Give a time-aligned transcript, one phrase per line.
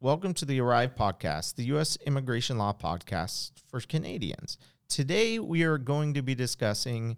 [0.00, 1.98] Welcome to the Arrive Podcast, the U.S.
[2.06, 4.56] Immigration Law Podcast for Canadians.
[4.88, 7.16] Today, we are going to be discussing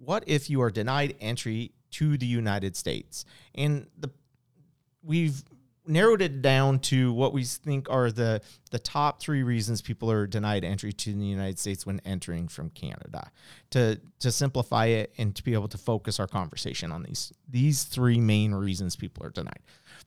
[0.00, 3.24] what if you are denied entry to the United States.
[3.54, 4.10] And the
[5.04, 5.44] we've
[5.86, 8.40] narrowed it down to what we think are the
[8.72, 12.68] the top three reasons people are denied entry to the United States when entering from
[12.70, 13.30] Canada.
[13.70, 17.84] To to simplify it and to be able to focus our conversation on these these
[17.84, 19.60] three main reasons people are denied.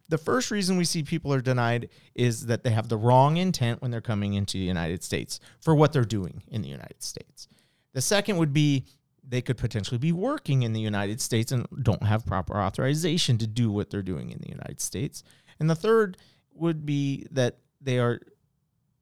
[0.09, 3.81] The first reason we see people are denied is that they have the wrong intent
[3.81, 7.47] when they're coming into the United States for what they're doing in the United States.
[7.93, 8.85] The second would be
[9.27, 13.47] they could potentially be working in the United States and don't have proper authorization to
[13.47, 15.23] do what they're doing in the United States.
[15.59, 16.17] And the third
[16.53, 18.19] would be that they are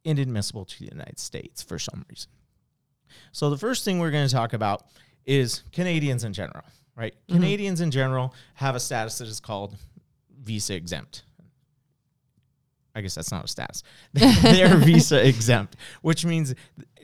[0.04, 2.30] inadmissible to the United States for some reason.
[3.32, 4.84] So the first thing we're going to talk about
[5.26, 7.14] is Canadians in general, right?
[7.14, 7.36] Mm-hmm.
[7.36, 9.78] Canadians in general have a status that is called
[10.42, 11.24] visa exempt.
[12.96, 13.84] I guess that's not a status.
[14.14, 16.56] they're visa exempt, which means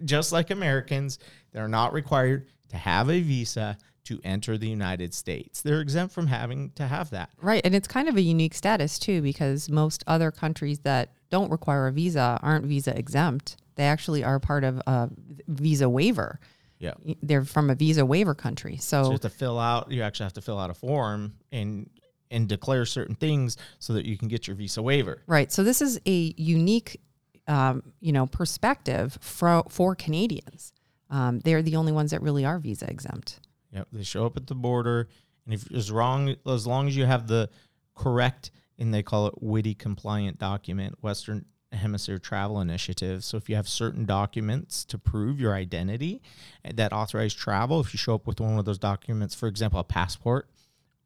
[0.03, 1.19] just like Americans,
[1.51, 5.61] they're not required to have a visa to enter the United States.
[5.61, 7.29] They're exempt from having to have that.
[7.41, 7.61] Right.
[7.63, 11.87] And it's kind of a unique status too, because most other countries that don't require
[11.87, 13.57] a visa aren't visa exempt.
[13.75, 15.09] They actually are part of a
[15.47, 16.39] visa waiver.
[16.79, 16.93] Yeah.
[17.21, 18.77] They're from a visa waiver country.
[18.77, 21.35] So, so you have to fill out, you actually have to fill out a form
[21.51, 21.89] and
[22.33, 25.21] and declare certain things so that you can get your visa waiver.
[25.27, 25.51] Right.
[25.51, 26.99] So this is a unique,
[27.47, 30.73] um, you know, perspective for for Canadians.
[31.09, 33.39] Um, they're the only ones that really are visa exempt.
[33.71, 33.87] Yep.
[33.91, 35.07] They show up at the border,
[35.45, 37.49] and if it's wrong, as long as you have the
[37.95, 43.23] correct, and they call it witty compliant document, Western Hemisphere Travel Initiative.
[43.23, 46.21] So if you have certain documents to prove your identity
[46.63, 49.83] that authorize travel, if you show up with one of those documents, for example, a
[49.83, 50.49] passport,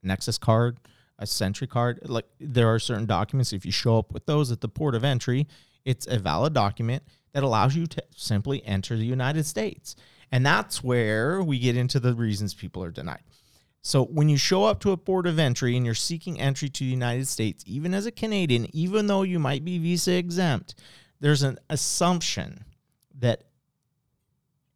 [0.03, 0.77] Nexus card,
[1.19, 1.99] a SENTRI card.
[2.03, 3.53] Like there are certain documents.
[3.53, 5.47] If you show up with those at the port of entry,
[5.85, 9.95] it's a valid document that allows you to simply enter the United States.
[10.31, 13.23] And that's where we get into the reasons people are denied.
[13.81, 16.83] So when you show up to a port of entry and you're seeking entry to
[16.83, 20.75] the United States, even as a Canadian, even though you might be visa exempt,
[21.21, 22.65] there's an assumption
[23.19, 23.43] that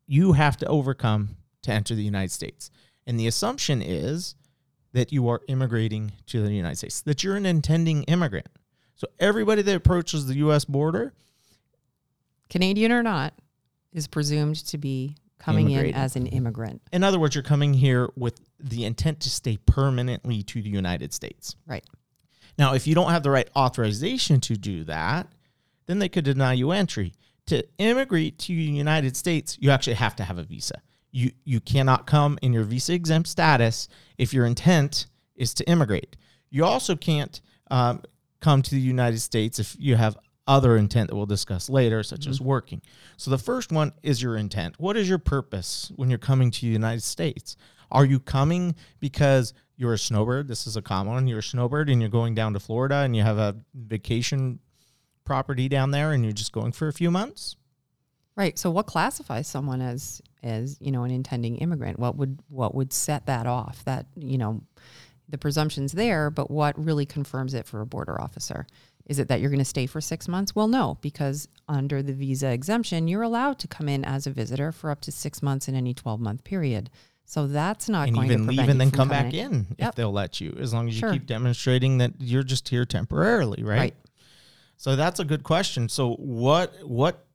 [0.07, 2.71] you have to overcome to enter the United States.
[3.05, 4.35] And the assumption is
[4.93, 8.47] that you are immigrating to the United States, that you're an intending immigrant.
[8.95, 11.13] So everybody that approaches the US border,
[12.49, 13.33] Canadian or not,
[13.93, 16.81] is presumed to be coming in as an immigrant.
[16.91, 21.13] In other words, you're coming here with the intent to stay permanently to the United
[21.13, 21.55] States.
[21.65, 21.83] Right.
[22.57, 25.27] Now, if you don't have the right authorization to do that,
[25.87, 27.13] then they could deny you entry.
[27.47, 31.59] To immigrate to the United States, you actually have to have a visa you you
[31.59, 36.17] cannot come in your visa exempt status if your intent is to immigrate.
[36.49, 38.01] You also can't um,
[38.39, 40.17] come to the United States if you have
[40.47, 42.31] other intent that we'll discuss later, such mm-hmm.
[42.31, 42.81] as working.
[43.17, 44.79] So the first one is your intent.
[44.79, 47.55] What is your purpose when you're coming to the United States?
[47.91, 50.47] Are you coming because you're a snowbird?
[50.47, 51.27] This is a common one.
[51.27, 54.59] You're a snowbird and you're going down to Florida and you have a vacation
[55.23, 57.55] property down there and you're just going for a few months?
[58.35, 58.57] Right.
[58.57, 61.99] So what classifies someone as as, you know, an intending immigrant?
[61.99, 63.83] What would what would set that off?
[63.85, 64.61] That, you know,
[65.29, 68.65] the presumption's there, but what really confirms it for a border officer?
[69.05, 70.55] Is it that you're going to stay for 6 months?
[70.55, 74.71] Well, no, because under the visa exemption, you're allowed to come in as a visitor
[74.71, 76.89] for up to 6 months in any 12-month period.
[77.25, 79.89] So that's not and going even to leave and then come back in yep.
[79.89, 81.13] if they'll let you, as long as you sure.
[81.13, 83.79] keep demonstrating that you're just here temporarily, right?
[83.79, 83.95] Right.
[84.77, 85.87] So that's a good question.
[85.87, 87.25] So what what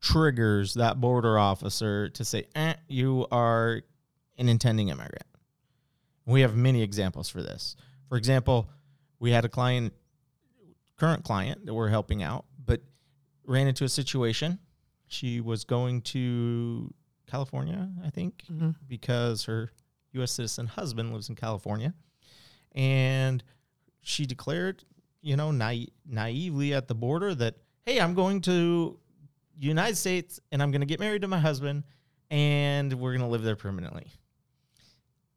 [0.00, 3.82] triggers that border officer to say, eh, you are
[4.38, 5.26] an intending immigrant.
[6.26, 7.76] We have many examples for this.
[8.08, 8.68] For example,
[9.18, 9.92] we had a client,
[10.96, 12.82] current client that we're helping out, but
[13.44, 14.58] ran into a situation.
[15.08, 16.92] She was going to
[17.26, 18.70] California, I think, mm-hmm.
[18.88, 19.70] because her
[20.12, 20.32] U.S.
[20.32, 21.94] citizen husband lives in California.
[22.74, 23.42] And
[24.02, 24.84] she declared,
[25.22, 28.98] you know, na- naively at the border that, hey, I'm going to
[29.58, 31.84] United States and I'm going to get married to my husband
[32.30, 34.12] and we're going to live there permanently.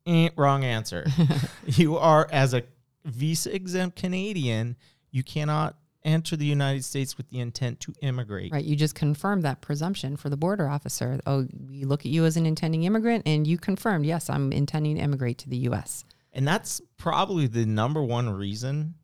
[0.06, 1.06] Eh, wrong answer.
[1.66, 2.64] you are, as a
[3.06, 4.76] visa exempt Canadian,
[5.12, 8.52] you cannot enter the United States with the intent to immigrate.
[8.52, 8.64] Right.
[8.64, 11.20] You just confirmed that presumption for the border officer.
[11.26, 14.96] Oh, we look at you as an intending immigrant and you confirmed, yes, I'm intending
[14.96, 16.06] to immigrate to the U.S.
[16.34, 18.96] And that's probably the number one reason,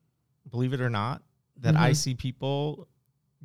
[0.49, 1.21] believe it or not,
[1.57, 1.83] that mm-hmm.
[1.83, 2.87] I see people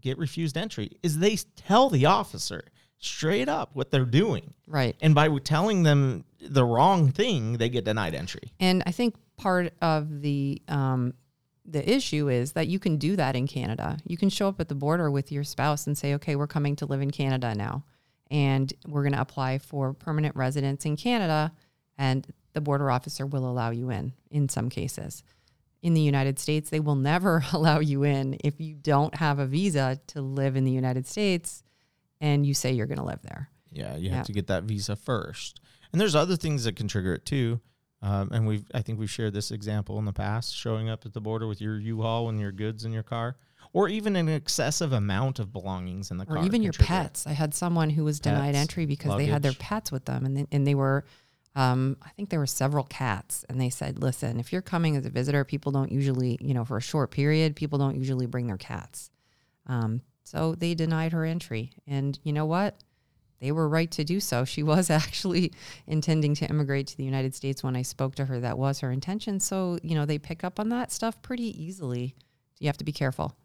[0.00, 2.64] get refused entry is they tell the officer
[2.98, 4.54] straight up what they're doing.
[4.66, 4.94] Right.
[5.00, 8.52] And by telling them the wrong thing, they get denied entry.
[8.60, 11.14] And I think part of the um,
[11.64, 13.98] the issue is that you can do that in Canada.
[14.04, 16.74] You can show up at the border with your spouse and say, okay, we're coming
[16.76, 17.84] to live in Canada now.
[18.30, 21.52] And we're going to apply for permanent residence in Canada.
[21.96, 25.22] And the border officer will allow you in in some cases.
[25.82, 29.46] In the United States, they will never allow you in if you don't have a
[29.46, 31.62] visa to live in the United States
[32.20, 33.48] and you say you're going to live there.
[33.72, 34.16] Yeah, you Yeah.
[34.16, 35.60] have to get that visa first.
[35.92, 37.60] And there's other things that can trigger it too.
[38.02, 41.12] Um, and we've I think we've shared this example in the past, showing up at
[41.12, 43.36] the border with your U-Haul and your goods in your car,
[43.74, 46.46] or even an excessive amount of belongings in the or car.
[46.46, 47.26] even your pets.
[47.26, 50.34] I had someone who was denied entry because they had their pets with them, and
[50.36, 51.04] they, and they were,
[51.56, 55.04] um, I think there were several cats, and they said, "Listen, if you're coming as
[55.04, 58.46] a visitor, people don't usually, you know, for a short period, people don't usually bring
[58.46, 59.10] their cats."
[59.66, 62.76] Um, so they denied her entry, and you know what?
[63.40, 64.44] They were right to do so.
[64.54, 65.52] She was actually
[65.86, 68.38] intending to immigrate to the United States when I spoke to her.
[68.40, 69.40] That was her intention.
[69.40, 72.14] So you know they pick up on that stuff pretty easily.
[72.60, 73.36] You have to be careful.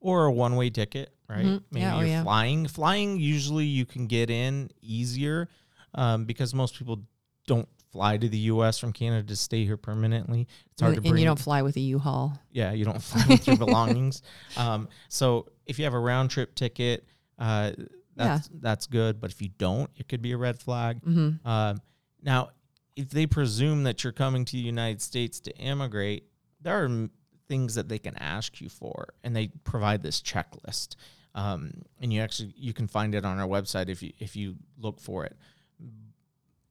[0.00, 1.46] or a one-way ticket, right?
[1.46, 1.62] Mhm.
[1.70, 2.22] Maybe Yeah, oh, you're yeah.
[2.22, 2.66] flying.
[2.66, 5.48] Flying usually you can get in easier
[5.94, 7.06] um, because most people
[7.46, 8.78] don't fly to the U.S.
[8.78, 10.48] from Canada to stay here permanently.
[10.72, 12.36] It's hard and, to and you don't fly with a U-Haul.
[12.50, 14.22] yeah, you don't fly with your belongings.
[14.56, 17.06] Um, so if you have a round trip ticket,
[17.38, 17.72] uh,
[18.16, 19.20] that's that's good.
[19.20, 21.00] But if you don't, it could be a red flag.
[21.02, 21.46] Mm-hmm.
[21.46, 21.80] Um,
[22.22, 22.50] now,
[22.96, 26.24] if they presume that you're coming to the United States to immigrate,
[26.60, 27.08] there are
[27.48, 30.96] things that they can ask you for, and they provide this checklist.
[31.36, 34.56] Um, and you actually you can find it on our website if you if you
[34.78, 35.36] look for it.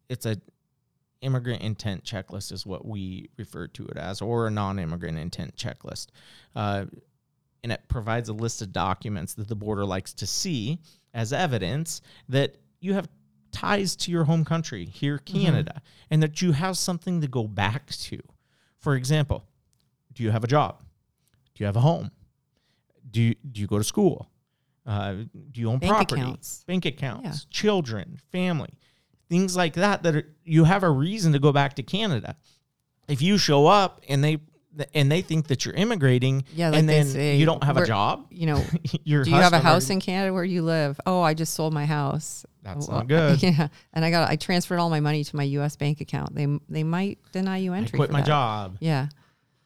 [0.10, 0.38] It's a
[1.24, 6.08] immigrant intent checklist is what we refer to it as, or a non-immigrant intent checklist.
[6.56, 6.86] Uh,
[7.64, 10.80] and it provides a list of documents that the border likes to see
[11.14, 13.08] as evidence that you have
[13.52, 17.90] ties to your home country here, Canada, and that you have something to go back
[17.92, 18.20] to.
[18.80, 19.46] For example,
[20.12, 20.82] do you have a job?
[21.56, 22.12] Do you have a home?
[23.10, 24.30] Do you, do you go to school?
[24.86, 25.14] Uh,
[25.52, 26.22] do you own Bank property?
[26.22, 26.64] accounts.
[26.68, 28.74] Bank accounts, children, family,
[29.34, 30.04] things like that.
[30.04, 32.36] That are, you have a reason to go back to Canada.
[33.08, 34.38] If you show up and they
[34.94, 37.86] and they think that you're immigrating, Yeah, like and then say, you don't have a
[37.86, 38.64] job, You know,
[39.04, 41.00] your do you have a house already- in Canada where you live?
[41.06, 42.46] Oh, I just sold my house.
[42.64, 43.44] That's Well, not good.
[43.44, 45.76] Yeah, and I got I transferred all my money to my U.S.
[45.76, 46.34] bank account.
[46.36, 47.98] They they might deny you I entry.
[47.98, 48.28] quit for my that.
[48.28, 48.78] job.
[48.80, 49.08] Yeah,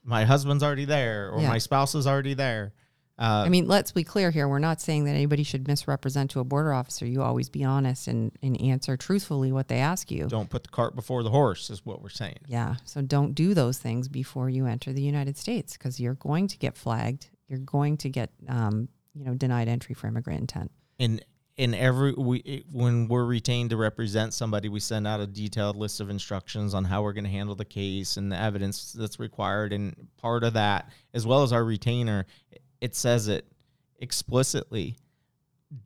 [0.04, 1.50] My husband's already there, or Yeah.
[1.50, 2.74] my spouse is already there.
[3.20, 4.48] Uh, I mean, let's be clear here.
[4.48, 7.06] We're not saying that anybody should misrepresent to a border officer.
[7.06, 10.28] You always be honest and, and answer truthfully what they ask you.
[10.28, 12.38] don't put the cart before the horse, is what we're saying.
[12.48, 12.76] Yeah.
[12.86, 16.58] So don't do those things before you enter the United States because you're going to
[16.58, 17.30] get flagged.
[17.48, 20.72] You're going to get, um, you know, denied entry for immigrant intent.
[21.00, 21.24] And
[21.56, 26.00] in every we when we're retained to represent somebody we send out a detailed list
[26.00, 29.74] of instructions on how we're going to handle the case and the evidence that's required
[29.74, 32.28] and part of that as well as our retainer
[32.82, 33.46] it says it
[34.00, 34.96] explicitly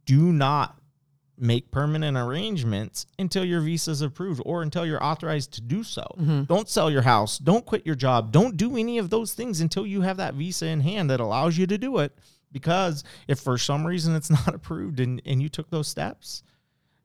[0.05, 0.77] do not
[1.37, 6.05] make permanent arrangements until your visa is approved or until you're authorized to do so.
[6.43, 7.39] Don't sell your house.
[7.39, 8.31] Don't quit your job.
[8.31, 11.57] Don't do any of those things until you have that visa in hand that allows
[11.57, 12.15] you to do it.
[12.51, 16.43] Because if for some reason it's not approved and, and you took those steps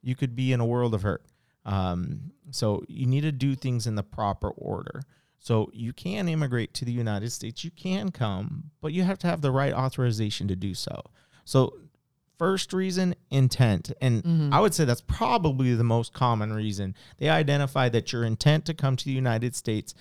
[0.07, 1.25] you could be in a world of hurt.
[1.65, 5.03] Um, so you need to do things in the proper order
[5.47, 7.63] so you can immigrate to the united states.
[7.63, 11.01] You can come but you have to have the right authorization to do so.
[11.45, 11.77] So
[12.37, 13.93] first reason intent.
[14.01, 16.97] And i would say that's probably the most common reason.
[17.19, 19.95] They identify that your intent to come to the united states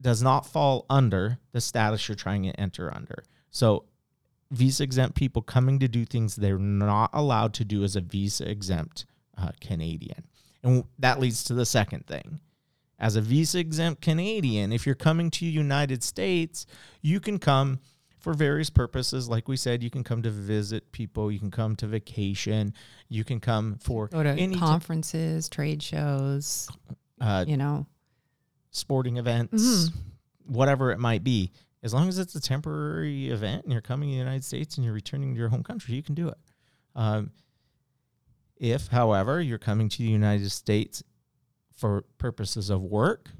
[0.00, 3.24] does not fall under the status you're trying to enter under.
[3.50, 3.84] So
[4.50, 8.50] visa exempt people coming to do things they're not allowed to do as a visa
[8.50, 9.04] exempt
[9.36, 10.24] uh, Canadian.
[10.62, 12.40] And that leads to the second thing.
[13.02, 16.64] As a visa exempt Canadian, if you're coming to United States,
[17.02, 17.80] you can come
[18.20, 19.28] for various purposes.
[19.28, 22.72] Like we said, you can come to visit people, you can come to vacation,
[23.08, 26.70] you can come for Go to any t- conferences, trade shows,
[27.20, 27.86] uh, you know.
[28.70, 30.52] sporting events, Mm-hmm.
[30.54, 31.50] whatever it might be.
[31.82, 34.84] As long as it's a temporary event and you're coming to the United States and
[34.84, 36.38] you're returning to your home country, you can do it.
[36.94, 37.32] Um,
[38.56, 41.02] if, however, you're coming to the United States
[41.74, 43.30] for purposes of work,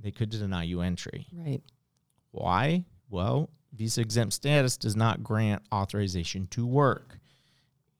[0.00, 1.26] they could deny you entry.
[1.32, 1.62] Right.
[2.30, 2.84] Why?
[3.08, 7.18] Well, visa exempt status does not grant authorization to work.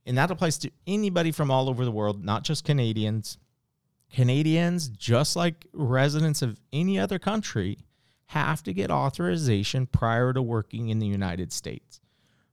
[0.07, 3.39] And that applies to anybody from all over the world, not just Canadians.
[4.13, 7.79] Canadians, just like residents of any other country,
[8.27, 12.01] have to get authorization prior to working in the United States.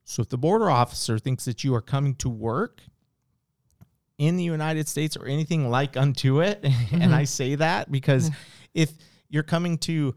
[0.04, 2.82] So if the border officer thinks that you are coming to work
[4.18, 6.60] in the United States or anything like unto it,
[6.92, 7.26] and I mm-hmm.
[7.26, 8.40] say that because mm-hmm.
[8.74, 8.92] if
[9.30, 10.16] you're coming to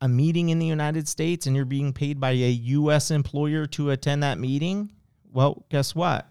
[0.00, 3.10] a meeting in the United States and you're being paid by a U.S.
[3.10, 4.92] employer to attend that meeting,
[5.32, 6.28] well, guess what?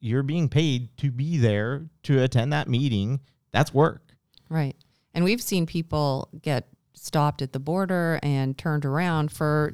[0.00, 3.20] You're being paid to be there to attend that meeting.
[3.52, 4.02] That's work.
[4.48, 4.76] Right.
[5.14, 9.72] And we've seen people get stopped at the border and turned around for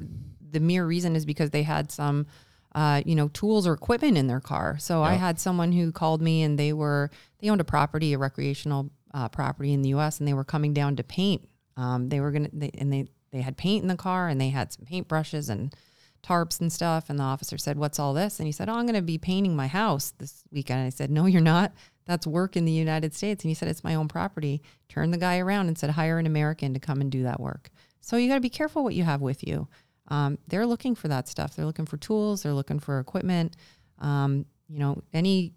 [0.51, 2.27] the mere reason is because they had some
[2.75, 4.77] uh, you know tools or equipment in their car.
[4.79, 8.17] So i had someone who called me and they were they owned a property a
[8.17, 11.47] recreational uh, property in the us and they were coming down to paint.
[11.77, 14.49] Um, they were gonna they, and they they had paint in the car and they
[14.49, 15.75] had some paint brushes and
[16.23, 17.09] tarps and stuff.
[17.09, 18.39] And the officer said what's all this?
[18.39, 20.79] And he said oh i'm going to be painting my house this weekend.
[20.79, 21.73] And i said no you're not.
[22.05, 23.43] That's work in the united states.
[23.43, 24.63] And he said it's my own property.
[24.89, 27.69] Turned the guy around and said hire an american to come and do that work.
[28.01, 29.67] So you got to be careful what you have with you
[30.09, 33.55] um, they're looking for that stuff they're looking for tools they're looking for equipment
[33.99, 35.53] um, you know any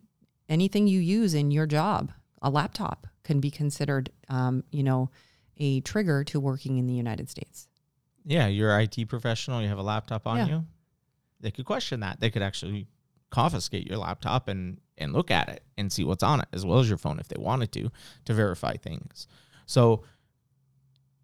[0.49, 2.13] anything you use in your job
[2.43, 5.11] a laptop can be considered um, you know
[5.59, 7.67] a trigger to working in the united states
[8.25, 10.47] Yeah, you're an IT professional, you have a laptop on Yeah.
[10.49, 10.65] you.
[11.41, 12.19] They could question that.
[12.19, 12.87] They could actually
[13.31, 16.79] confiscate your laptop and and look at it and see what's on it as well
[16.79, 17.91] as your phone if they wanted to
[18.25, 19.27] to verify things.
[19.67, 20.03] So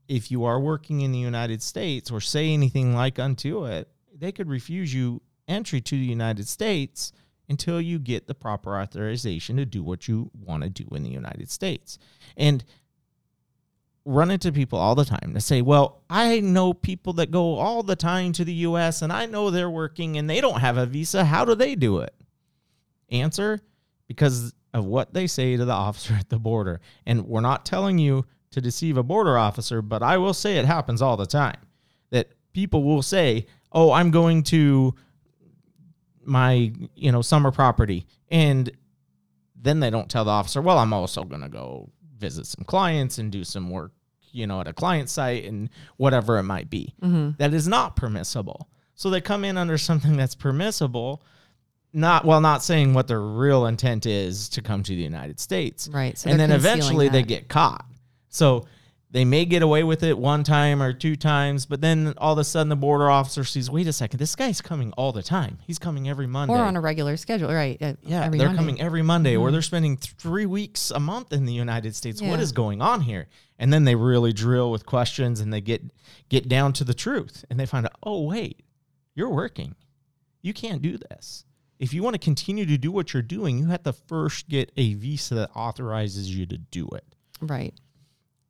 [0.09, 4.33] if you are working in the United States or say anything like unto it, they
[4.33, 7.13] could refuse you entry to the United States
[7.49, 11.11] until you get the proper authorization to do what you want to do in the
[11.11, 11.99] United States.
[12.37, 12.65] And
[14.05, 17.83] run into people all the time to say, Well, I know people that go all
[17.83, 20.87] the time to the US and I know they're working and they don't have a
[20.87, 21.25] visa.
[21.25, 22.15] How do they do it?
[23.11, 23.61] Answer
[24.09, 26.81] because of what they say to the officer at the border.
[27.07, 30.65] And we're not telling you to deceive a border officer, but I will say it
[30.65, 31.59] happens all the time
[32.11, 34.95] that people will say, Oh, I'm going to
[36.25, 38.07] my, you know, summer property.
[38.31, 38.71] And
[39.57, 43.19] then they don't tell the officer, well, I'm also going to go visit some clients
[43.19, 43.93] and do some work,
[44.31, 46.95] you know, at a client site and whatever it might be.
[47.39, 48.69] That is not permissible.
[48.95, 51.23] So they come in under something that's permissible,
[51.93, 55.89] not while not saying what their real intent is to come to the United States.
[55.89, 57.87] Right, so and then eventually they get caught.
[58.33, 58.67] So
[59.11, 62.39] they may get away with it one time or two times, but then all of
[62.39, 65.59] a sudden the border officer sees, wait a second, this guy's coming all the time.
[65.67, 66.55] He's coming every Monday.
[66.55, 68.59] or on a regular schedule right uh, Yeah, every they're Monday.
[68.63, 72.23] coming every Monday, or they're spending three weeks a month in the United States.
[72.23, 72.41] What Yeah.
[72.41, 73.29] is going on here?
[73.59, 75.83] And then they really drill with questions, and they get
[76.31, 78.63] get down to the truth, and they find out, oh wait,
[79.15, 79.75] you're working.
[80.41, 81.45] You can't do this.
[81.79, 84.73] If you want to continue to do what you're doing, you have to first get
[84.79, 87.05] a visa that authorizes you to do it.
[87.43, 87.75] right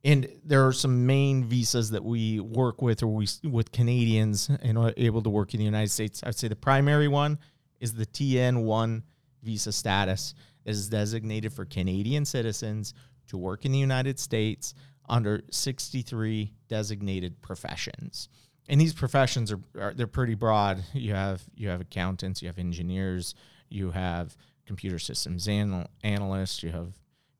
[0.03, 4.77] And there are some main visas that we work with, or we with Canadians and
[4.77, 6.21] are able to work in the United States.
[6.25, 7.39] I'd say the primary one
[7.79, 9.03] is the TN1
[9.43, 10.33] visa status
[10.65, 12.93] that is designated for Canadian citizens
[13.27, 14.73] to work in the United States
[15.07, 18.29] under 63 designated professions.
[18.67, 20.83] And these professions are, are they're pretty broad.
[20.93, 23.35] You have you have accountants, you have engineers,
[23.69, 26.93] you have computer systems anal- analysts, you have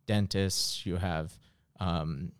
[0.05, 1.37] dentists, you have
[1.79, 2.31] um,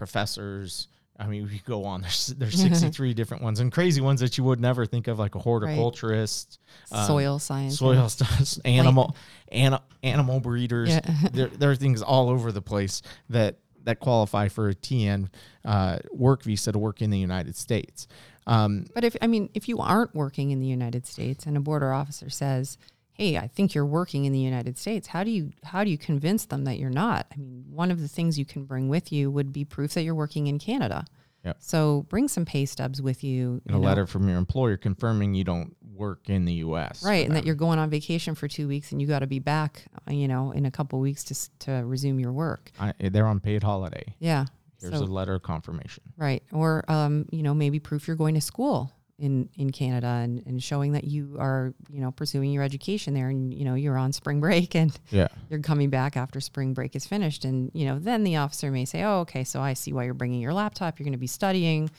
[0.00, 0.88] professors.
[1.18, 2.00] I mean, we go on.
[2.02, 5.34] There's there's 63 different ones and crazy ones that you would never think of, like
[5.34, 6.58] a horticulturist,
[6.90, 9.14] um, soil science soil stuff, animal,
[9.52, 10.88] ana- animal breeders.
[10.88, 11.00] Yeah.
[11.32, 15.28] there, there are things all over the place that that qualify for a TN
[15.64, 18.08] uh, work visa to work in the United States.
[18.46, 21.60] Um, But if I mean, if you aren't working in the United States and a
[21.60, 22.78] border officer says,
[23.12, 25.98] "Hey, I think you're working in the United States," how do you how do you
[25.98, 27.26] convince them that you're not?
[27.32, 30.02] I mean, one of the things you can bring with you would be proof that
[30.02, 31.04] you're working in Canada.
[31.44, 31.56] Yep.
[31.60, 33.52] So bring some pay stubs with you.
[33.52, 37.02] and you a know, letter from your employer confirming you don't work in the U.S.
[37.02, 39.38] right, and that you're going on vacation for two weeks and you got to be
[39.38, 42.70] back, uh, you know, in a couple weeks to to resume your work.
[42.78, 44.14] I, they're on paid holiday.
[44.18, 44.46] Yeah.
[44.80, 46.02] Here's So- a letter of confirmation.
[46.16, 46.42] Right.
[46.52, 50.62] Or, um, you know, maybe proof you're going to school in, in Canada and, and
[50.62, 54.12] showing that you are, you know, pursuing your education there and, you know, you're on
[54.12, 55.28] spring break and Yeah.
[55.50, 57.44] you're coming back after spring break is finished.
[57.44, 60.14] And, you know, then the officer may say, oh, okay, so I see why you're
[60.14, 60.98] bringing your laptop.
[60.98, 61.90] You're going to be studying.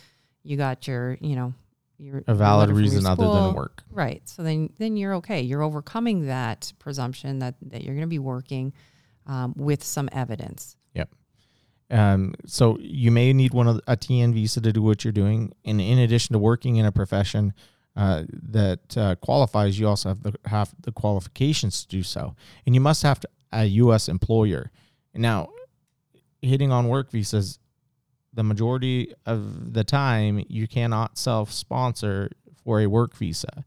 [0.44, 1.54] You got your, you know,
[2.00, 3.84] your A valid letter from your reason other than work.
[3.92, 4.28] Right.
[4.28, 5.42] So then, then you're okay.
[5.42, 8.74] You're overcoming that presumption that, that you're going to be working
[9.28, 10.76] um, with some evidence.
[11.92, 15.54] Um, so you may need one of a TN visa to do what you're doing,
[15.66, 17.54] and in addition to working in a profession
[17.98, 22.74] uh, that uh, qualifies, you also have the have the qualifications to do so, and
[22.74, 24.08] you must have to, a U.S.
[24.08, 24.72] employer.
[25.14, 25.50] Now,
[26.42, 27.60] hitting on work visas,
[28.34, 32.32] the majority of the time you cannot self-sponsor
[32.64, 33.66] for a work visa,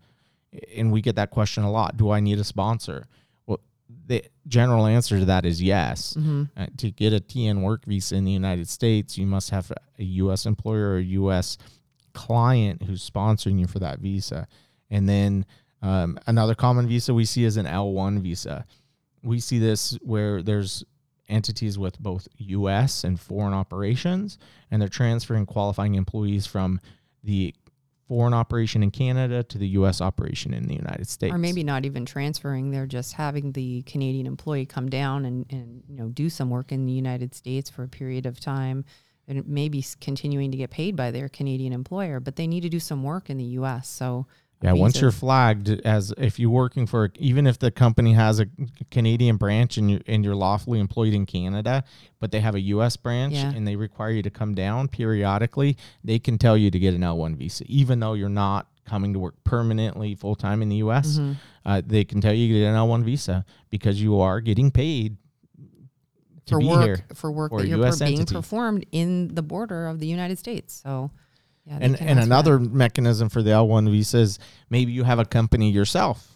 [0.75, 1.99] and we get that question a lot.
[1.99, 3.07] Do I need a sponsor?
[4.07, 6.15] The general answer to that is yes.
[6.19, 6.45] Mm-hmm.
[6.57, 10.05] Uh, to get a TN work visa in the United States, you must have a
[10.05, 10.47] U.S.
[10.47, 11.57] employer or a U.S.
[12.13, 14.47] client who's sponsoring you for that visa.
[14.91, 15.47] And then
[15.81, 18.67] um, another common visa we see is an L1 visa.
[19.23, 20.85] We see this where there's
[21.29, 23.05] entities with both U.S.
[23.05, 24.39] and foreign operations,
[24.71, 26.81] and they're transferring qualifying employees from
[27.23, 27.55] the
[28.09, 30.01] foreign operation in Canada to the U.S.
[30.01, 31.35] operation in the United States.
[31.35, 32.71] Or maybe not even transferring.
[32.71, 36.73] They're just having the Canadian employee come down and, and you know do some work
[36.73, 38.85] in the United States for a period of time,
[39.27, 42.81] and maybe continuing to get paid by their Canadian employer, but they need to do
[42.81, 43.89] some work in the U.S.
[43.89, 44.27] So
[44.63, 48.47] Yeah, once you're flagged as if you're working for even if the company has a
[48.91, 51.85] Canadian branch and you and you're lawfully employed in Canada,
[52.19, 53.53] but they have a US branch Yeah.
[53.53, 57.03] and they require you to come down periodically, they can tell you to get an
[57.03, 61.19] L1 visa even though you're not coming to work permanently full time in the US.
[61.19, 61.33] Mm-hmm.
[61.67, 65.17] Uh, they can tell you to get an L1 visa because you are getting paid
[66.47, 70.07] for work for work for that you're per- being performed in the border of the
[70.07, 70.81] United States.
[70.85, 71.11] So
[71.67, 72.25] yeah, And and for that.
[72.25, 74.39] another mechanism for the L1 visa is
[74.71, 76.31] maybe you have a company yourself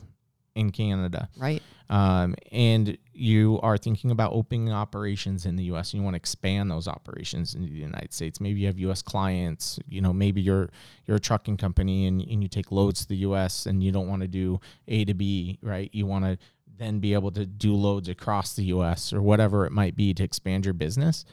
[0.54, 1.28] in Canada.
[1.38, 1.62] right.
[1.90, 5.92] um, and you are thinking about opening operations in the U.S.
[5.92, 8.40] and you want to expand those operations in the United States.
[8.40, 9.02] Maybe you have U.S.
[9.02, 9.78] clients.
[9.88, 10.68] You know, maybe you're
[11.06, 13.66] you're a trucking company and, and you take loads to the U.S.
[13.66, 15.90] and you don't want to do A to B, right?
[15.92, 16.38] You want to
[16.76, 19.12] then be able to do loads across the U.S.
[19.12, 21.24] or whatever it might be to expand your business.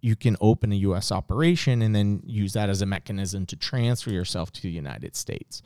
[0.00, 1.10] You can open a U.S.
[1.10, 5.62] operation and then use that as a mechanism to transfer yourself to the United States.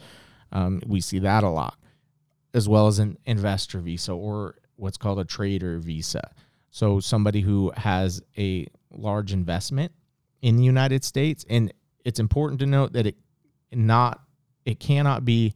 [0.51, 1.77] Um, we see that a lot
[2.55, 6.31] as well as an investor visa or what's called a trader visa.
[6.71, 9.93] So somebody who has a large investment
[10.41, 11.73] in the United States and
[12.05, 13.17] it's important to note that it
[13.73, 14.21] not
[14.65, 15.55] it cannot be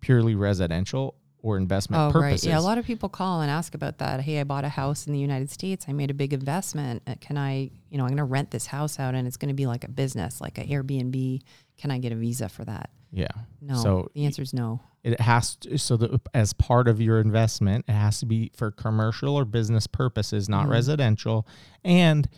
[0.00, 2.46] purely residential or investment Oh, purposes.
[2.46, 2.52] right.
[2.52, 4.20] Yeah, a lot of people call and ask about that.
[4.20, 5.86] Hey, I bought a house in the United States.
[5.88, 7.02] I made a big investment.
[7.06, 9.48] Uh, Can I, you know, I'm going to rent this house out and it's going
[9.48, 11.40] to be like a business, like an Airbnb.
[11.78, 12.90] Can I get a visa for that?
[13.12, 13.26] yeah.
[13.60, 13.74] No.
[13.74, 14.80] So the answer is no.
[15.02, 18.70] it has to, so that as part of your investment it has to be for
[18.70, 20.70] commercial or business purposes not Mhm.
[20.70, 21.46] residential
[21.84, 22.28] and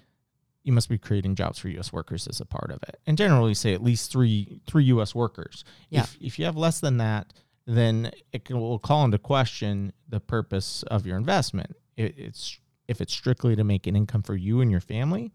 [0.65, 3.53] you must be creating jobs for us workers as a part of it and generally
[3.53, 6.05] say at least three three us workers Yeah.
[6.05, 7.33] if, if you have less than that
[7.67, 13.01] then it can, will call into question the purpose of your investment it, it's if
[13.01, 15.33] it's strictly to make an income for you and your family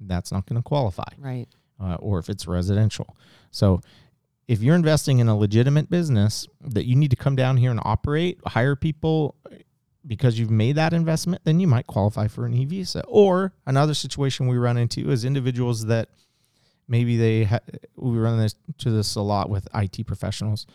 [0.00, 1.46] that's not going to qualify Right.
[1.80, 3.16] uh, or if it's residential.
[3.52, 3.80] So
[4.48, 7.80] if you're investing in a legitimate business that you need to come down here and
[7.84, 9.36] operate, hire people
[10.04, 13.04] because you've made that investment, then you might qualify for an e visa.
[13.06, 16.08] Or another situation we run into is individuals that
[16.88, 17.60] maybe they ha-
[17.96, 20.66] we run this to this a lot with IT professionals.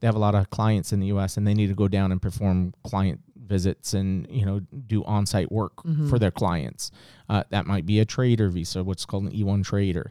[0.00, 1.36] They have a lot of clients in the U.S.
[1.36, 5.50] and they need to go down and perform client visits and you know do on-site
[5.52, 6.08] work Mhm.
[6.10, 6.90] for their clients.
[7.28, 10.10] Uh, that might be a trader visa, what's called an E1 trader.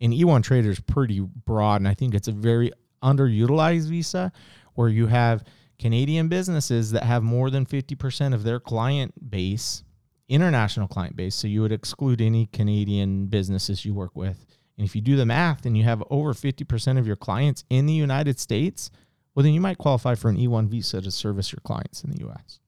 [0.00, 4.32] An E1 trader is pretty broad, and I think it's a very underutilized visa
[4.74, 5.44] where you have
[5.78, 9.82] Canadian businesses that have more than 50% of their client base,
[10.28, 11.34] international client base.
[11.34, 14.44] So you would exclude any Canadian businesses you work with.
[14.78, 17.86] And if you do the math and you have over 50% of your clients in
[17.86, 18.90] the United States,
[19.34, 22.28] well, then you might qualify for an E1 visa to service your clients in the
[22.28, 22.60] US.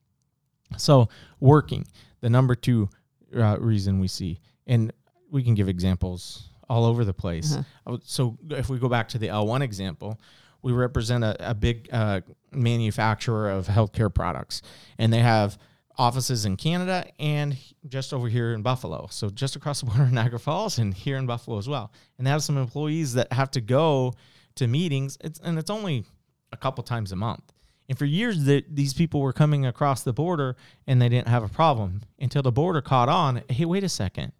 [0.77, 1.85] So, working,
[2.21, 2.89] the number two
[3.35, 4.91] uh, reason we see, and
[5.29, 7.55] we can give examples all over the place.
[7.55, 7.97] Uh-huh.
[8.03, 10.19] So, if we go back to the L1 example,
[10.63, 14.63] we represent a, a big uh, manufacturer of healthcare products,
[14.97, 15.57] and they have
[15.97, 17.55] offices in Canada and
[17.87, 19.07] just over here in Buffalo.
[19.11, 21.91] So, just across the border in Niagara Falls and here in Buffalo as well.
[22.17, 24.13] And they have some employees that have to go
[24.55, 26.05] to meetings, it's, and it's only
[26.51, 27.51] a couple times a month.
[27.87, 30.55] And for years, that these people were coming across the border
[30.87, 33.43] and they didn't have a problem until the border caught on.
[33.49, 34.31] Hey, wait a second,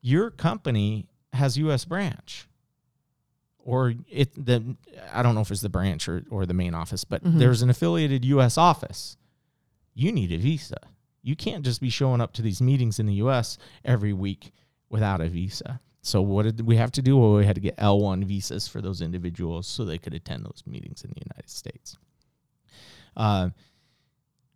[0.00, 1.84] your company has U.S.
[1.84, 2.46] branch,
[3.58, 4.76] or it the
[5.12, 7.38] I don't know if it's the branch or or the main office, but Mhm.
[7.38, 8.56] there's an affiliated U.S.
[8.56, 9.16] office.
[9.94, 10.78] You need a visa.
[11.22, 13.58] You can't just be showing up to these meetings in the U.S.
[13.84, 14.52] every week
[14.88, 15.80] without a visa.
[16.08, 17.18] So what did we have to do?
[17.18, 20.62] Well, we had to get L1 visas for those individuals so they could attend those
[20.66, 21.98] meetings in the United States.
[23.14, 23.50] Uh,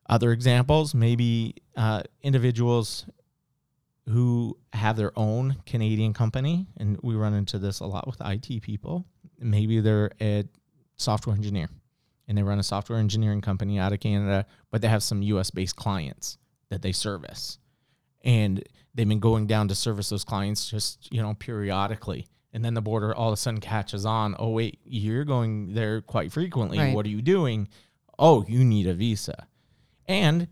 [0.08, 3.04] other examples, maybe uh, individuals
[4.08, 8.62] who have their own Canadian company, and we run into this a lot with IT
[8.62, 9.04] people.
[9.38, 10.44] Maybe they're a
[10.96, 11.68] software engineer
[12.28, 15.50] and they run a software engineering company out of Canada, but they have some US
[15.50, 16.38] based clients
[16.70, 17.58] that they service.
[18.24, 18.62] And
[18.94, 22.26] they've been going down to service those clients just, you know, periodically.
[22.52, 24.36] And then the border all of a sudden catches on.
[24.38, 26.78] Oh, wait, you're going there quite frequently.
[26.78, 26.94] Right.
[26.94, 27.68] What are you doing?
[28.18, 29.46] Oh, you need a visa.
[30.06, 30.48] And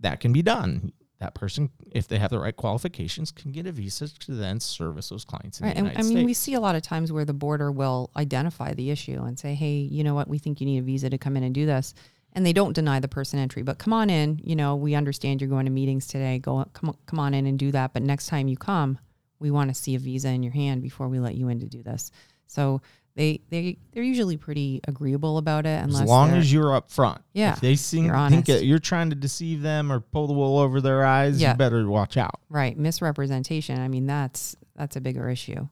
[0.00, 0.92] that can be done.
[1.20, 5.08] That person, if they have the right qualifications, can get a visa to then service
[5.08, 5.76] those clients in Right.
[5.76, 6.24] And I mean, States.
[6.26, 9.54] we see a lot of times where the border will identify the issue and say,
[9.54, 11.64] hey, you know what, we think you need a visa to come in and do
[11.64, 11.94] this.
[12.34, 14.40] And they don't deny the person entry, but come on in.
[14.42, 16.38] You know, we understand you're going to meetings today.
[16.40, 17.92] Go, come, on- come on in and do that.
[17.92, 18.98] But next time you come,
[19.38, 21.66] we want to see a visa in your hand before we let you in to
[21.66, 22.10] do this.
[22.48, 22.80] So
[23.16, 27.22] they they they're usually pretty agreeable about it, unless as long as you're up front.
[27.32, 30.32] Yeah, If they seem, you're think that you're trying to deceive them or pull the
[30.32, 31.52] wool over their eyes, Yeah.
[31.52, 32.40] you better watch out.
[32.48, 33.78] right misrepresentation.
[33.78, 35.68] I mean, that's that's a bigger issue.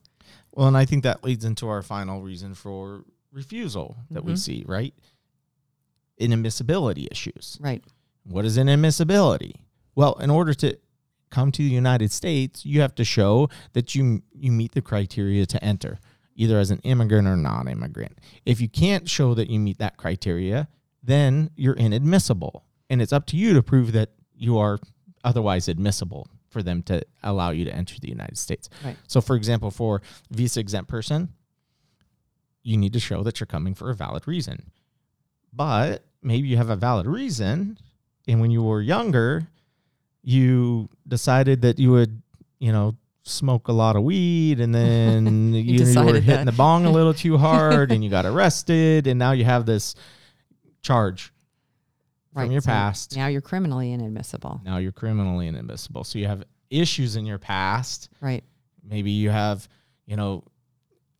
[0.53, 4.37] Well, and I think that leads into our final reason for refusal that we Mhm.
[4.39, 4.93] see, right?
[6.19, 7.57] Inadmissibility issues.
[7.61, 7.83] Right.
[8.23, 9.55] What is inadmissibility?
[9.95, 10.77] Well, in order to
[11.29, 15.45] come to the United States, you have to show that you you meet the criteria
[15.47, 15.99] to enter,
[16.35, 18.19] either as an immigrant or non-immigrant.
[18.45, 20.67] If you can't show that you meet that criteria,
[21.01, 24.79] then you're inadmissible, and it's up to you to prove that you are
[25.23, 28.69] otherwise admissible for them to allow you to enter the United States.
[28.85, 28.95] Right.
[29.07, 31.29] So, for example, for visa exempt person,
[32.61, 34.71] you need to show that you're coming for a valid reason.
[35.55, 37.77] But maybe you have a valid reason,
[38.27, 39.47] and when you were younger,
[40.23, 42.21] you decided that you would,
[42.59, 46.45] you know, smoke a lot of weed, and then you, you were hitting that.
[46.45, 49.95] the bong a little too hard, and you got arrested, and now you have this
[50.81, 51.31] charge
[52.33, 53.15] from your So past.
[53.15, 54.61] Now you're criminally inadmissible.
[54.65, 56.03] Now you're criminally inadmissible.
[56.03, 58.43] So you have issues in your past Right.
[58.83, 59.67] maybe you have
[60.07, 60.43] you know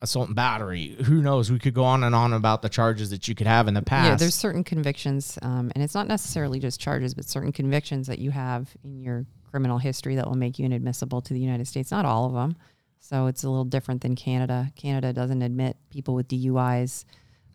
[0.04, 3.28] assault and battery who knows we could go on and on about the charges that
[3.28, 6.60] you could have in the past Yeah, there's certain convictions, um, and it's not necessarily
[6.60, 10.60] just charges, but certain convictions that you have in your criminal history that will make
[10.60, 11.90] you inadmissible to the United States.
[11.90, 12.56] Not all of them.
[13.00, 14.72] So it's a little different than Canada.
[14.76, 17.06] Canada doesn't admit people with DUIs.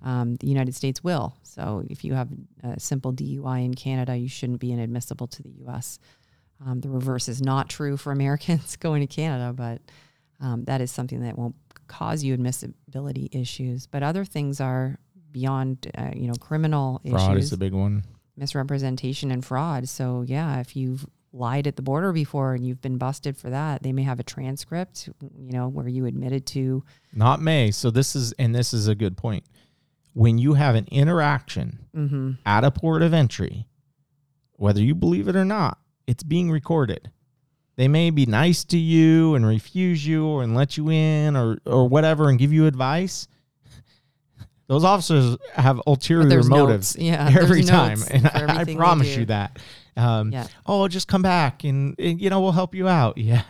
[0.03, 1.37] Um, the United States will.
[1.43, 2.29] So if you have
[2.63, 5.99] a simple DUI in Canada, you shouldn't be inadmissible to the U.S.
[6.65, 9.81] Um, the reverse is not true for Americans going to Canada, but
[10.41, 11.57] um, that is something that won't
[11.89, 13.87] cause you admissibility issues.
[13.87, 14.99] But other things are
[15.33, 18.05] beyond, uh, you know, criminal fraud issues, is the big one
[18.37, 19.89] misrepresentation and fraud.
[19.89, 23.83] So yeah, if you've lied at the border before and you've been busted for that,
[23.83, 26.83] they may have a transcript, you know, where you admitted to.
[27.13, 29.45] not may so this is and this is a good point
[30.15, 33.67] when you have an interaction hmm at a port of entry
[34.55, 37.11] whether you believe it or not it's being recorded
[37.79, 41.59] they may be nice to you and refuse you or and let you in or
[41.65, 43.29] or whatever and give you advice.
[44.67, 46.97] Those officers have ulterior motives.
[46.99, 49.61] Yeah, every time and I, I promise you that.
[49.97, 50.47] Um, Yeah.
[50.67, 53.17] oh just come back and, and, you know we'll help you out.
[53.29, 53.43] Yeah.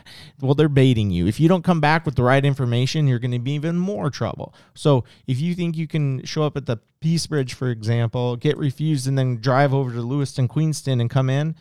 [0.42, 1.26] Well they're baiting you.
[1.26, 4.10] If you don't come back with the right information you're going to be even more
[4.10, 4.54] trouble.
[4.74, 8.58] So if you think you can show up at the peace bridge for example get
[8.58, 11.54] refused and then drive over to lewiston queenston and come in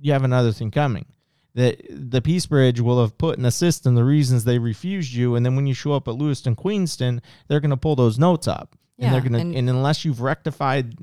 [0.00, 1.06] you have another thing coming
[1.54, 5.34] that the peace bridge will have put in the system the reasons they refused you
[5.34, 8.46] and then when you show up at lewiston queenston they're going to pull those notes
[8.46, 10.94] up and they're going to and- and unless you've rectified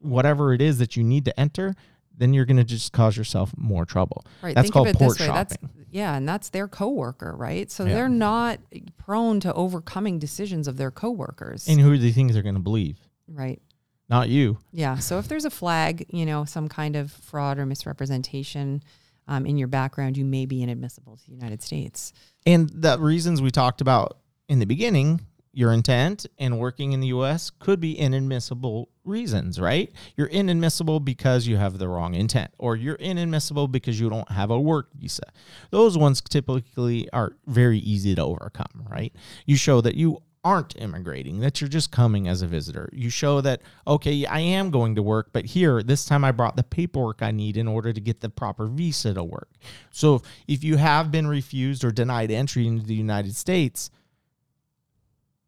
[0.00, 1.74] whatever it is that you need to enter
[2.18, 4.54] then you're going to just cause yourself more trouble Right.
[4.54, 5.32] that's think called port this way.
[5.34, 7.70] That's shopping yeah, and that's their coworker, right?
[7.70, 7.94] So Yeah.
[7.94, 8.58] they're not
[8.98, 11.66] prone to overcoming decisions of their coworkers.
[11.68, 13.60] and who do you think they're going to believe right.
[14.10, 14.96] not you Yeah.
[14.98, 18.82] So if there's a flag, you know, some kind of fraud or misrepresentation
[19.28, 22.12] um, in your background, you may be inadmissible to the United States.
[22.44, 25.20] And the reasons we talked about in the beginning,
[25.52, 29.90] your intent and working in the US could be inadmissible reasons, right?
[30.14, 34.50] You're inadmissible because you have the wrong intent, or you're inadmissible because you don't have
[34.50, 35.22] a work visa.
[35.70, 39.14] Those ones typically are very easy to overcome, right?
[39.46, 42.88] You show that you aren't immigrating, that you're just coming as a visitor.
[42.92, 46.54] You show that, okay, I am going to work, but here, this time I brought
[46.54, 49.50] the paperwork I need in order to get the proper visa to work.
[49.90, 53.90] So if you have been refused or denied entry into the United States,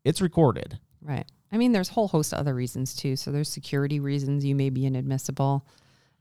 [0.05, 0.81] it's recorded.
[1.01, 1.27] Right.
[1.53, 3.15] I mean, there's a whole host of other reasons too.
[3.15, 5.65] So there's security reasons you may be inadmissible.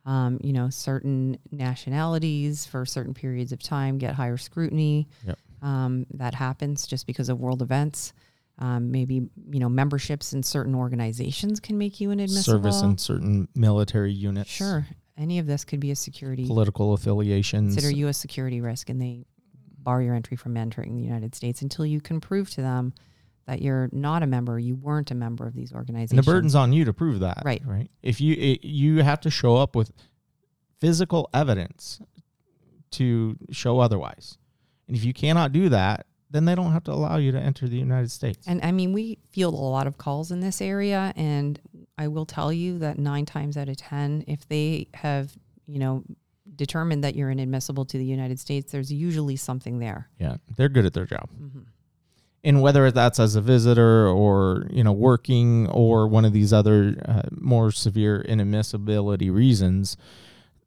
[0.06, 5.08] Um, you know, certain nationalities for certain periods of time get higher scrutiny.
[5.26, 5.40] Yep.
[5.64, 8.14] Um, that happens just because of world events.
[8.60, 12.64] Um, maybe you know memberships in certain organizations can make you inadmissible.
[12.64, 14.50] Service in certain military units.
[14.50, 17.76] Sure, any of this could be a security Political affiliations.
[17.76, 19.26] consider you a security risk, and they
[19.78, 22.94] bar your entry from entering the United States until you can prove to them
[23.46, 26.12] that you're not a member, you weren't a member of these organizations.
[26.12, 27.44] and the burden's on you to prove that.
[27.46, 27.62] Right.
[27.64, 27.90] Right.
[28.02, 29.92] If you it, you have to show up with
[30.82, 32.02] physical evidence
[32.92, 34.38] to show otherwise.
[34.88, 37.68] And if you cannot do that, then they don't have to allow you to enter
[37.68, 38.46] the United States.
[38.48, 41.60] And I mean, we field a lot of calls in this area, and
[41.98, 45.32] I will tell you that nine times out of ten, if they have,
[45.68, 46.04] you know,
[46.56, 50.10] determined that you're inadmissible to the United States, there's usually something there.
[50.20, 51.30] Yeah, they're good at their job.
[52.44, 56.96] And whether that's as a visitor or you know working or one of these other
[57.06, 59.98] uh, more severe inadmissibility reasons,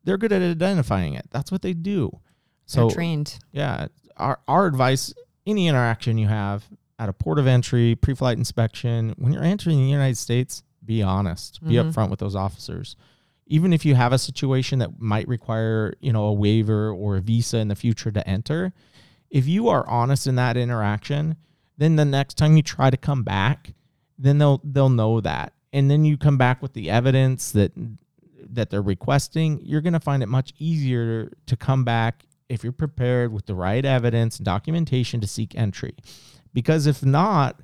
[0.05, 1.27] they're good at identifying it.
[1.31, 2.11] That's what they do.
[2.12, 3.38] They're So trained.
[3.53, 5.14] yeah, our our advice:
[5.51, 6.65] any interaction you have
[6.99, 11.63] at a port of entry, pre-flight inspection, when you're entering the United States, be honest,
[11.65, 11.93] be Mhm.
[11.93, 12.97] upfront with those officers.
[13.47, 17.21] Even if you have a situation that might require, you know, a waiver or a
[17.21, 18.73] visa in the future to enter,
[19.31, 21.37] if you are honest in that interaction,
[21.79, 23.75] then the next time you try to come back,
[24.19, 25.53] then they'll they'll know that.
[25.73, 27.73] And then you come back with the evidence that
[28.53, 32.73] that they're requesting, you're going to find it much easier to come back if you're
[32.73, 35.95] prepared with the right evidence and documentation to seek entry.
[36.53, 37.61] Because if not,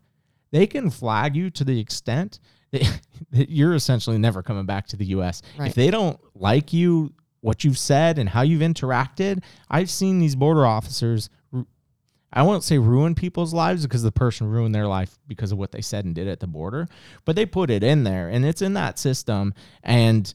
[0.52, 2.38] they can flag you to the extent
[2.70, 3.00] that,
[3.32, 5.42] that you're essentially never coming back to the US.
[5.58, 5.68] Right.
[5.68, 10.36] If they don't like you, what you've said, and how you've interacted, I've seen these
[10.36, 11.30] border officers.
[12.32, 15.72] I won't say ruin people's lives because the person ruined their life because of what
[15.72, 16.86] they said and did at the border,
[17.24, 19.54] but they put it in there and it's in that system.
[19.82, 20.32] And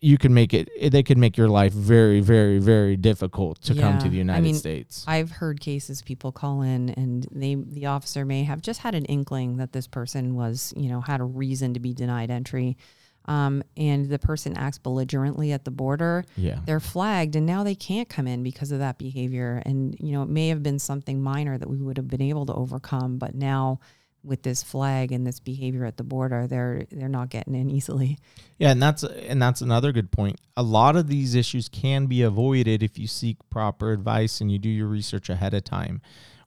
[0.00, 3.98] you can make it, they could make your life very, very, very difficult to come
[3.98, 5.04] to Yeah, the I United mean, States.
[5.08, 9.04] I've heard cases people call in and they the officer may have just had an
[9.06, 12.76] inkling that this person was, you know, had a reason to be denied entry.
[13.24, 16.60] Um, and the person acts belligerently at the border, yeah.
[16.64, 19.62] they're flagged and now they can't come in because of that behavior.
[19.66, 22.46] And, you know, it may have been something minor that we would have been able
[22.46, 23.80] to overcome, but now
[24.22, 28.18] with this flag and this behavior at the border, they're they're not getting in easily.
[28.58, 30.40] Yeah, and that's and that's another good point.
[30.56, 34.58] A lot of these issues can be avoided if you seek proper advice and you
[34.58, 36.00] do your research ahead of time.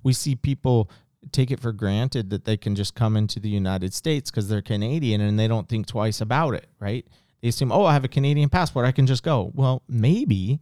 [0.04, 0.90] We see people
[1.32, 4.62] take it for granted that they can just come into the United States because they're
[4.62, 7.06] Canadian and they don't think twice about it, right?
[7.42, 10.60] They assume, "Oh, I have a Canadian passport, I can just go." Well, maybe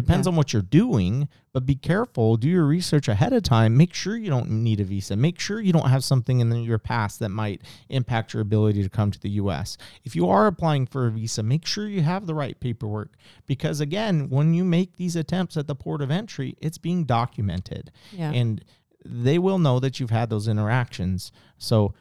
[0.00, 0.30] depends Yeah.
[0.32, 3.76] on what you're doing, but be careful, do your research ahead of time.
[3.76, 5.16] Make sure you don't need a visa.
[5.16, 8.88] Make sure you don't have something in your past that might impact your ability to
[8.88, 9.76] come to the US.
[10.04, 13.14] If you are applying for a visa, make sure you have the right paperwork
[13.46, 17.90] because again, when you make these attempts at the port of entry, it's being documented
[18.12, 18.30] Yeah.
[18.32, 18.64] and
[19.04, 21.32] they will know that you've had those interactions.
[21.58, 21.94] So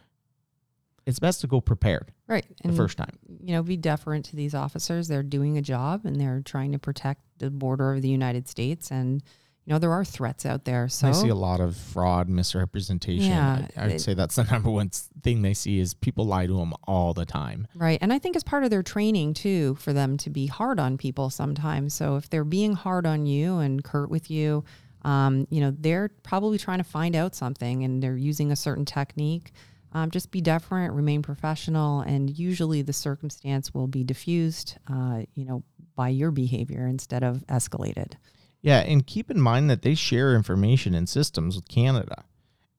[1.06, 2.46] it's best to go prepared right.
[2.62, 3.18] the And first time.
[3.44, 5.08] you know, be deferent to these officers.
[5.08, 8.92] They're doing a job and they're trying to protect the border of the United States.
[8.92, 9.24] And,
[9.66, 10.88] you know, there are threats out there.
[10.90, 13.28] So, I see a lot of fraud, misrepresentation.
[13.32, 14.90] Yeah, I, I would it- say that's the number one
[15.22, 17.68] thing they see is people lie to them all the time.
[17.76, 18.00] right.
[18.02, 20.98] And I think it's part of their training too for them to be hard on
[20.98, 21.94] people sometimes.
[21.94, 24.64] So if they're being hard on you and curt with you,
[25.04, 28.86] um, you know, they're probably trying to find out something and they're using a certain
[28.86, 29.52] technique.
[29.92, 35.46] Um, just be deferent, remain professional, and usually the circumstance will be diffused, uh, you
[35.46, 35.64] know,
[36.00, 38.14] by your behavior instead of escalated.
[38.62, 42.24] Yeah, and keep in mind that they share information and systems with Canada.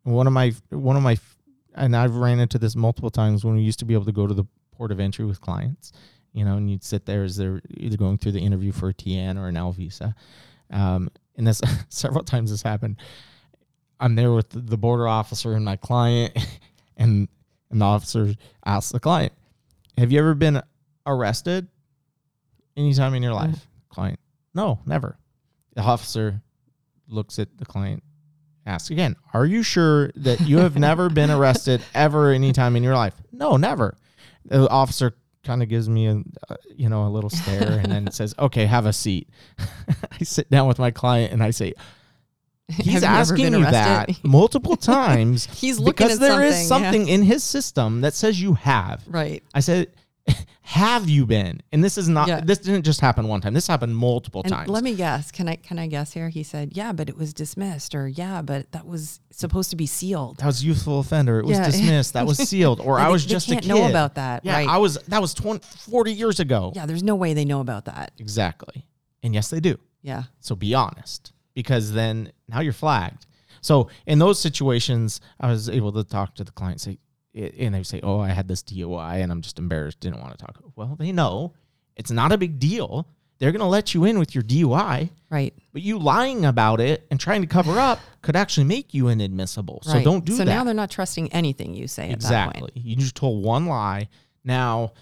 [0.04, 1.18] One of my one of my
[1.74, 4.26] and I've ran into this multiple times when we used to be able to go
[4.26, 5.92] to the port of entry with clients,
[6.32, 8.94] you know, and you'd sit there as they're either going through the interview for a
[8.94, 10.14] TN or an L visa.
[10.70, 12.96] Um, and this several times this happened.
[14.00, 16.32] I'm there with the border officer and my client,
[16.96, 17.28] and
[17.70, 19.34] and the officer asks the client,
[19.98, 20.62] "Have you ever been
[21.04, 21.68] arrested
[22.76, 24.20] anytime in your life?" Client,
[24.54, 25.18] "No, never."
[25.74, 26.42] The officer
[27.08, 28.02] looks at the client,
[28.66, 32.94] asks again, Are you sure that you have never been arrested ever anytime in your
[32.94, 33.14] life?
[33.32, 33.96] No, never.
[34.44, 38.10] The officer kind of gives me a uh, you know a little stare and then
[38.12, 39.28] says, "Okay, have a seat."
[40.20, 41.74] I sit down with my client and I say,
[42.68, 46.90] "He's asking you that multiple times He's looking because there is something, yeah.
[46.90, 49.42] something in his system that says you have." Right.
[49.54, 49.92] I said,
[50.62, 52.28] "Have you been?" And this is not.
[52.28, 52.40] Yeah.
[52.40, 53.54] This didn't just happen one time.
[53.54, 54.68] This happened multiple And times.
[54.68, 55.30] let me guess.
[55.30, 56.28] Can I can I guess here?
[56.28, 59.86] He said, "Yeah, but it was dismissed," or "Yeah, but that was supposed to be
[59.86, 61.38] sealed." that was youthful offender.
[61.40, 61.66] It was Yeah.
[61.66, 62.12] dismissed.
[62.14, 62.80] That was sealed.
[62.80, 63.68] Or I they- was they just can't a kid.
[63.68, 64.68] know about that, Yeah, right?
[64.68, 64.98] I was.
[65.08, 66.72] That was 20, 40 years ago.
[66.74, 68.12] Yeah, there's no way they know about that.
[68.18, 68.86] Exactly.
[69.22, 69.76] And yes, they do.
[70.02, 73.26] Yeah, So be honest, because then now you're flagged.
[73.60, 76.96] So in those situations, I was able to talk to the client, say,
[77.34, 80.00] and they say, "Oh, I had this DUI, and I'm just embarrassed.
[80.00, 81.54] Didn't want to talk." Well, they know
[81.96, 83.06] it's not a big deal.
[83.38, 85.54] They're going to let you in with your DUI, right.
[85.72, 89.80] but you lying about it and trying to cover up could actually make you inadmissible.
[89.82, 90.04] So right.
[90.04, 90.50] don't do so that.
[90.50, 92.60] So now they're not trusting anything you say at that Exactly.
[92.60, 92.72] point.
[92.76, 94.08] You just told one lie.
[94.44, 94.92] Now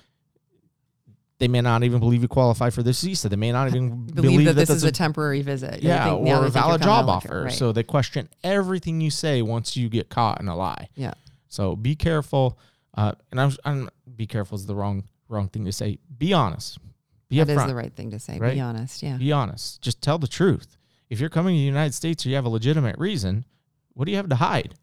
[1.39, 3.29] they may not even believe you qualify for this visa.
[3.29, 5.83] They may not even Believe, that, this is a, temporary visit.
[5.83, 7.43] Yeah, think- or a valid job a- offer.
[7.45, 7.53] right.
[7.53, 10.89] So they question everything you say once you get caught in a lie.
[10.95, 11.15] yeah,
[11.49, 12.59] So be careful.
[12.95, 15.99] Uh, and I'm, I'm be careful is the wrong wrong thing to say.
[16.17, 16.79] Be honest.
[17.29, 17.67] Be That is upfront.
[17.69, 18.39] the right thing to say.
[18.39, 18.55] right?
[18.55, 19.03] Be honest.
[19.03, 19.17] Yeah.
[19.19, 19.83] Be honest.
[19.83, 20.77] Just tell the truth.
[21.11, 23.45] If you're coming to the United States or you have a legitimate reason,
[23.95, 24.75] what do you have to hide?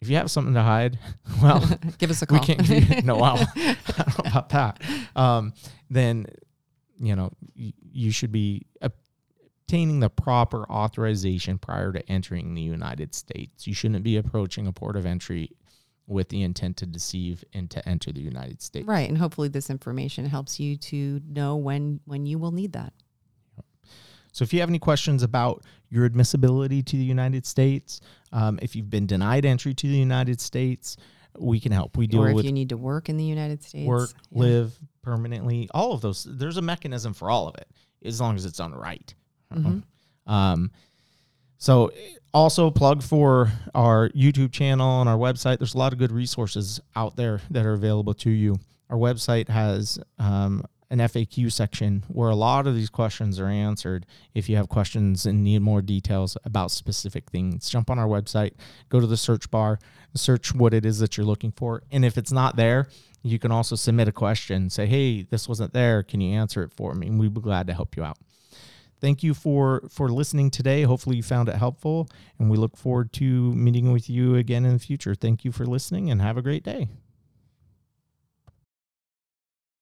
[0.00, 0.98] If you have something to hide,
[1.42, 1.64] well,
[1.98, 2.38] Give us a call.
[2.38, 4.80] we can't give you, no, well, I don't know about that.
[5.16, 5.52] Um,
[5.88, 6.26] then,
[6.98, 8.66] you know, y- you should be
[9.66, 13.66] obtaining the proper authorization prior to entering the United States.
[13.66, 15.50] You shouldn't be approaching a port of entry
[16.06, 18.86] with the intent to deceive and to enter the United States.
[18.86, 22.92] Right, and hopefully this information helps you to know when when you will need that.
[24.30, 28.00] So if you have any questions about your admissibility to the United States,
[28.32, 30.96] um, if you've been denied entry to the United States,
[31.38, 31.96] we can help.
[31.96, 33.86] We deal or if with you need to work in the United States.
[33.88, 34.42] work, Yeah.
[34.42, 36.24] live permanently, all of those.
[36.30, 37.68] There's a mechanism for all of it,
[38.04, 39.12] as long as it's done right.
[39.52, 39.82] Mhm.
[40.26, 40.70] Um,
[41.58, 41.90] so
[42.34, 45.58] also plug for our YouTube channel and our website.
[45.58, 48.58] There's a lot of good resources out there that are available to you.
[48.90, 54.06] Our website has um, an FAQ section where a lot of these questions are answered.
[54.34, 58.52] If you have questions and need more details about specific things, jump on our website,
[58.88, 59.78] go to the search bar,
[60.14, 61.82] search what it is that you're looking for.
[61.90, 62.88] And if it's not there,
[63.22, 64.70] you can also submit a question.
[64.70, 66.02] Say, hey, this wasn't there.
[66.02, 67.08] Can you answer it for me?
[67.08, 68.18] And we'd be glad to help you out
[69.00, 70.82] thank you for for listening today.
[70.82, 74.72] Hopefully you found it helpful and we look forward to meeting with you again in
[74.72, 75.14] the future.
[75.14, 76.88] Thank you for listening and have a great day